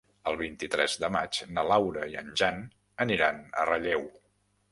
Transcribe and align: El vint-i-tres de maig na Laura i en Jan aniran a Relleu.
El 0.29 0.35
vint-i-tres 0.37 0.95
de 1.01 1.09
maig 1.15 1.41
na 1.57 1.65
Laura 1.73 2.07
i 2.13 2.17
en 2.23 2.33
Jan 2.41 2.59
aniran 3.07 3.39
a 3.61 3.67
Relleu. 3.71 4.05